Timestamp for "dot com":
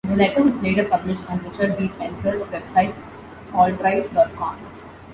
4.15-4.57